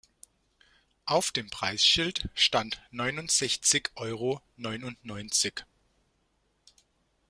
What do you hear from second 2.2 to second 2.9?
stand